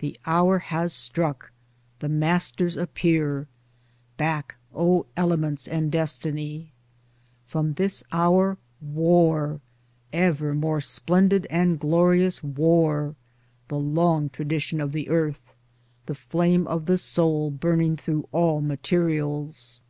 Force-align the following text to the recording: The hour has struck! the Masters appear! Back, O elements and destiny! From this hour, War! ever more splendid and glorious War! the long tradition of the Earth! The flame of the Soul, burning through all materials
The 0.00 0.18
hour 0.26 0.58
has 0.58 0.92
struck! 0.92 1.52
the 2.00 2.08
Masters 2.08 2.76
appear! 2.76 3.46
Back, 4.16 4.56
O 4.74 5.06
elements 5.16 5.68
and 5.68 5.92
destiny! 5.92 6.72
From 7.46 7.74
this 7.74 8.02
hour, 8.10 8.58
War! 8.80 9.60
ever 10.12 10.54
more 10.56 10.80
splendid 10.80 11.46
and 11.50 11.78
glorious 11.78 12.42
War! 12.42 13.14
the 13.68 13.78
long 13.78 14.28
tradition 14.30 14.80
of 14.80 14.90
the 14.90 15.08
Earth! 15.08 15.54
The 16.06 16.16
flame 16.16 16.66
of 16.66 16.86
the 16.86 16.98
Soul, 16.98 17.52
burning 17.52 17.96
through 17.96 18.28
all 18.32 18.60
materials 18.60 19.82